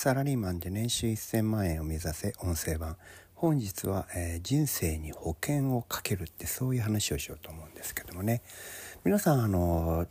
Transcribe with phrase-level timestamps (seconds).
[0.00, 2.96] サラリーマンで年収1000万円を目指せ音声版。
[3.34, 8.42] 本日は、えー、人生に保険をかけるってそういう話をしようと思うんですけどもね。
[9.04, 10.06] 皆さんあの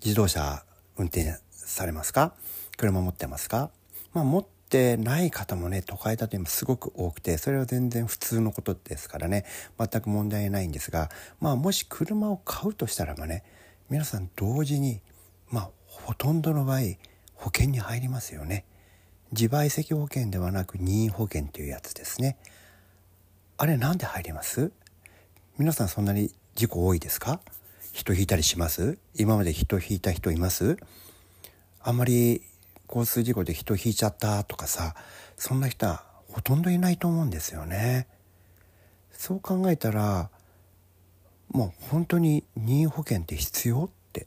[0.00, 0.64] 自動車
[0.96, 2.34] 運転されますか？
[2.76, 3.72] 車持ってますか？
[4.12, 9.44] まあ持ってない方もね都会だと今すごく多くてそれは全然普通のことですからね。
[9.76, 13.42] 全く問題ないんですがまあもし車を買うとしたらばね
[13.90, 15.00] 皆さん同時に
[15.50, 16.78] まあほとんどの場合
[17.34, 18.66] 保険に入りますよね。
[19.32, 22.36] 自賠責保険ではなく任意保険というやつですね。
[23.56, 24.72] あれなんで入ります？
[25.56, 27.40] 皆さんそんなに事故多いですか？
[27.92, 28.98] 人引いたりします？
[29.14, 30.76] 今まで人引いた人います？
[31.80, 32.42] あんまり
[32.88, 34.94] 交通事故で人引いちゃったとかさ
[35.36, 38.08] そんな人はほとんどいないと思うんですよね。
[39.12, 40.28] そう考えたら
[41.48, 44.26] もう本当に任意保険って必要って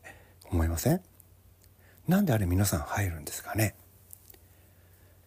[0.50, 1.02] 思いません？
[2.08, 3.76] なんであれ皆さん入るんですかね？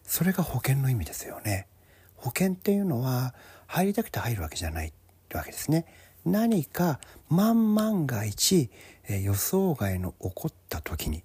[0.09, 1.67] それが保険の意味ですよね。
[2.15, 3.35] 保険っていうのは
[3.67, 4.93] 入りたくて入るわけじゃないっ
[5.29, 5.85] てわけですね。
[6.25, 8.71] 何か万万が一、
[9.07, 11.23] え予想外の起こった時に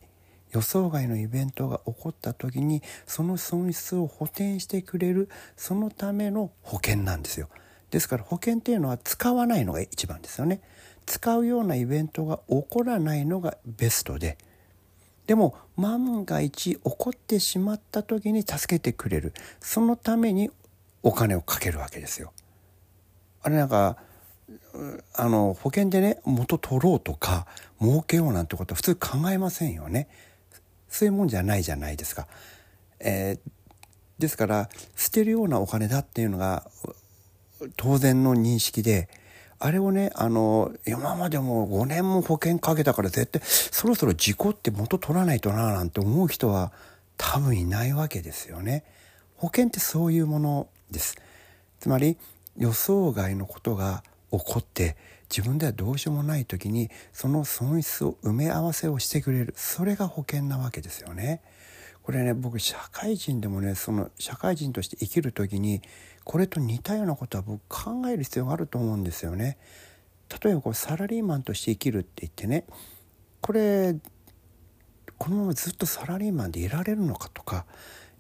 [0.53, 7.49] 予想外のイベントが起こった時にその損失を補填してくれるそのための保険なんですよ。
[7.91, 10.61] ですから保険っていうのは使わないのが一番ですよね。
[11.07, 14.37] 使うようなイベントが起こらないのがベストで
[15.27, 20.51] でも万が一起こってしまった時に助けてくれるそのために
[21.03, 22.33] お金をかけるわけですよ。
[23.43, 23.99] あれなんか
[25.15, 27.47] あの保険でね元取ろうとか
[27.81, 30.09] 儲けようなんてことは普通考えませんよね。
[30.89, 32.27] そういうもんじゃないじゃないですか。
[33.01, 36.69] えー、ですから捨てるようなお金だっていうのが
[37.77, 39.09] 当然の認識で
[39.65, 46.71] あれをね、あの、今までも5年も保険かけたから絶対そろそろ事故って元取らないとななんて思う人は
[47.17, 48.85] 多分いないわけですよね。
[49.37, 51.17] 保険ってそういうものです。
[51.81, 52.19] つまり
[52.59, 54.99] 予想外のことが起こって
[55.31, 61.41] 自分ではどうしようもない時にその損失を埋め合わせをしてくれるそれが保険なわけですよね。
[62.03, 65.81] これね僕社会人でもねその社会人として生きる時に
[66.25, 69.59] これと似たようなことは僕考える必要があると思うんですよね。
[70.43, 72.65] 例えばこうサラリーマンとして生きるって言ってね
[73.41, 73.95] これ
[75.19, 77.67] このままずっとサラリーマンでいられるのかとか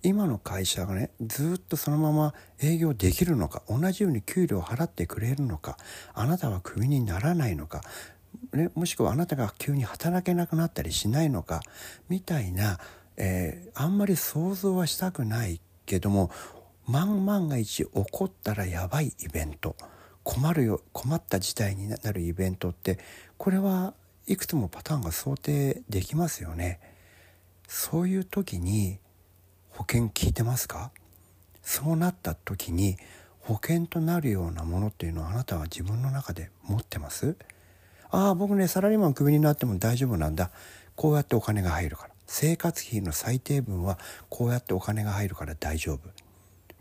[0.02, 5.78] 今の会社がねずっとそのまま営業できるのか同じように給料を払ってくれるのか
[6.12, 7.80] あなたはクビにならないのか、
[8.52, 11.62] ね、もしくはあなたが急に働けなくなったりしないのか
[12.10, 12.78] みたいな、
[13.16, 16.30] えー、あんまり想像はしたくないけども
[16.86, 19.76] 万万が一起こったらやばいイベント。
[20.22, 22.98] 困るよ困った事態になるイベントって
[23.36, 23.92] これは
[24.26, 26.80] いくつもパターンが想定できますよね。
[27.68, 28.98] そういう時に
[29.70, 30.92] 保険聞いてますか？
[31.62, 32.96] そうなった時に
[33.40, 37.36] 保険となるようなものっていうのはあなたは自分の中で持ってます？
[38.10, 40.50] ああ僕ねサラリーマンクビになっても大丈夫なんだ。
[40.96, 42.14] こうやってお金が入るから。
[42.26, 43.98] 生活費の最低分は
[44.30, 46.00] こうやってお金が入るから大丈夫。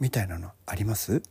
[0.04, 1.24] みたいなのあります？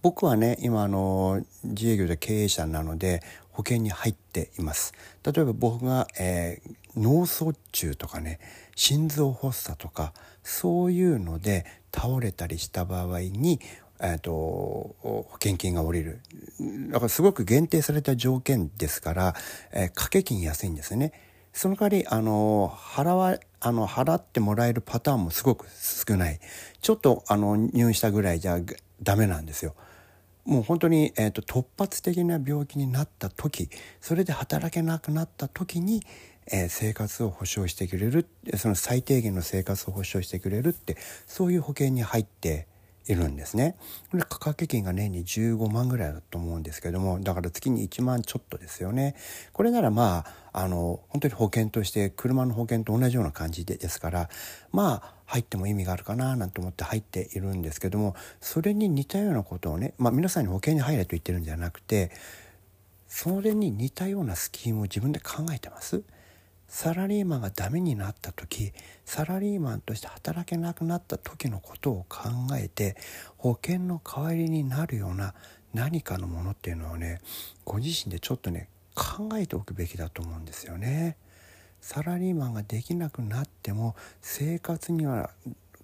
[0.00, 3.20] 僕はね今あの自営業で経営者なので
[3.50, 4.94] 保険に入っています。
[5.24, 8.38] 例えば僕が、えー、脳卒中とかね
[8.76, 10.12] 心臓発作とか
[10.44, 13.58] そういうので倒れたりした場合に
[14.04, 14.32] えーと、
[15.00, 16.18] 保険金が下りる。
[16.90, 19.34] だからすごく限定された条件ですから、
[19.70, 21.12] えー、掛け金安いんですね。
[21.52, 26.40] その代わりあの払わあの払ってもらえるパターンもすごく少ない
[26.80, 28.58] ちょっとあの入院したぐらいじゃ
[29.02, 29.74] ダメなんですよ。
[30.44, 33.68] もう本当に、えーと、突発的な病気になった時
[34.00, 36.02] それで働けなくなった時に、
[36.50, 38.26] えー、生活を保障してくれる
[38.56, 40.96] その最低限の生活を保障してくれるって
[41.28, 42.66] そういう保険に入って
[43.06, 43.76] いるんですね。
[44.10, 49.16] これ掛け金が年に15万ぐらいだと思うんですけどもだから月に1万ちょっとですよね。
[49.52, 54.28] これならまああの本当に保険として車の保険と同じような感じでですから
[54.70, 62.10] まあ入っても意味があるかななんて思って入っているんですけどもそれに似たようなことをね、まあ、皆さんに保険に入れと言ってるんじゃなくて
[63.08, 66.02] それに似たようなスキームを自分で考えてます
[66.72, 68.72] サラリーマンがダメになった時
[69.04, 72.96] サラリーマンとして働けなくなった時のことを考えて
[73.36, 75.34] 保険の代わりになるような
[75.74, 77.20] 何かのものっていうのはね
[77.66, 81.18] ご自身でちょっとね考えておくべきだと思うんですよね。
[81.82, 85.28] サラリーマンができなくなっても生活には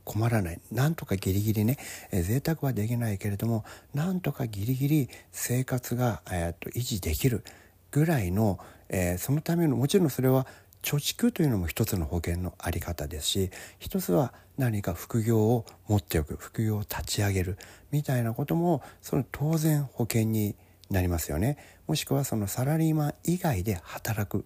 [0.05, 1.76] 困らないなんとかギリギリね、
[2.12, 7.44] えー、贅沢はできないけれどもなんとかギリギリ生活が、えー、と維持できる
[7.91, 8.58] ぐらいの、
[8.88, 10.46] えー、そのためのもちろんそれは
[10.83, 17.59] 貯蓄というのも一つの保険の在り方ですし一つは何か副業を持っておく副業を立ち上げる
[17.91, 20.57] みたいなこともその当然保険に
[20.91, 21.59] なりますよね。
[21.87, 24.45] もしくはそのサラリーマン以外で働く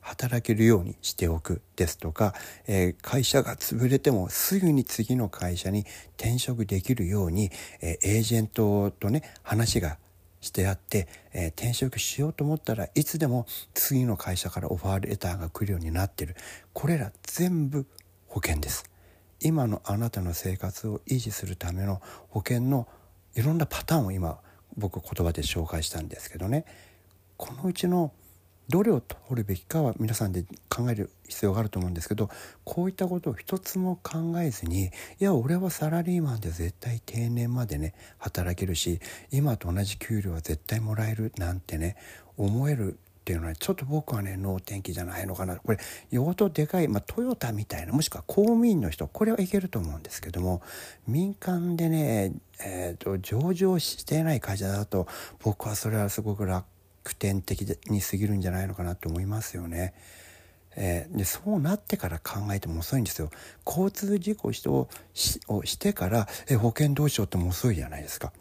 [0.00, 2.34] 働けるようにしておくですとか、
[2.66, 5.84] えー、会社が潰れてもすぐに次の会社に
[6.16, 7.50] 転職できるように、
[7.80, 9.98] えー、エージェントとね話が
[10.40, 16.36] してあって、えー、転職しようと思ったらいつでも次の会社からオファーレターが来るようになってる。
[16.72, 17.86] これら全部
[18.26, 18.84] 保険です。
[19.40, 22.86] 今のあなたの生活を維持するための保険の
[23.34, 24.38] いろんなパターンを今
[24.76, 26.64] 僕言葉で紹介したんですけどね。
[27.36, 28.12] このうちの
[28.70, 32.30] どれを取るべきかは皆さんで考える必要があると思うんですけど
[32.64, 39.00] こういったことを一つも考えずにいや俺はサラリーマンで絶対定年までね働けるし
[39.32, 41.96] 今と同じ給料は絶対もらえるなんてね
[42.36, 45.56] 思えるっていうのはちょっと僕はね能天気じゃないのかな。
[45.56, 45.78] これ
[46.10, 50.62] 用途でかい、まあ、トヨタみたいなもしくは公務員の人これはいけると思うんですけども
[51.06, 52.32] 民間でね、
[52.64, 55.06] えーと、上場してない会社だと
[55.42, 56.64] 僕はそれはすごく楽
[57.04, 59.94] 苦点的に過ぎるんじゃないのかなと思いますよね。
[60.76, 63.30] えー、でそうなってから考えても遅いんですよ。
[63.66, 64.52] 交通事故を
[65.14, 68.32] しをしてからえ保険どうしようっても遅いじゃないですか。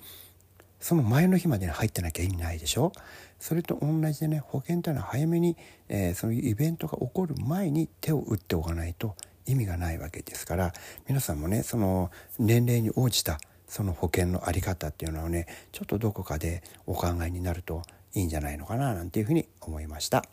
[0.80, 2.94] その前の日までに入ってなきゃ意味ないでしょ
[3.40, 5.58] それと同じでね保険というのは早めに、
[5.90, 9.16] えー、そういうイベントが起こる前に手を打っておかないと
[9.46, 10.74] 意味がないわけですから
[11.08, 17.84] 皆さんもねその年齢に応じたその保険の在り方っていうのはねちょっとどこかでお考えになると
[18.14, 20.26] いいんじゃないのかななんていうふうに思いました。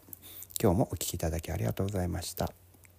[0.60, 2.65] 今日もお聴きいただきありがとうございました。